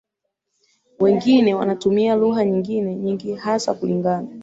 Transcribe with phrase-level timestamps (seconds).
[0.99, 4.27] wengine wanatumia lugha nyingine nyingi hasa kulingana